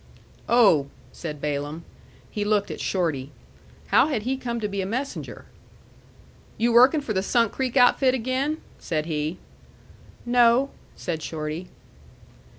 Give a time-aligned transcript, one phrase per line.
[0.49, 1.85] "Oh," said Balaam.
[2.31, 3.29] He looked at Shorty.
[3.89, 5.45] How had he come to be a messenger?
[6.57, 9.37] "You working for the Sunk Creek outfit again?" said he.
[10.25, 11.67] "No," said Shorty.